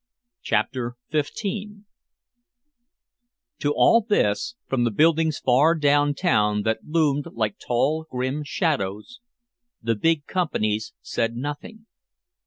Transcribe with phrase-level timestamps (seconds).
[0.41, 1.43] CHAPTER XV
[3.59, 9.19] To all this, from the buildings far downtown that loomed like tall grim shadows,
[9.79, 11.85] the big companies said nothing.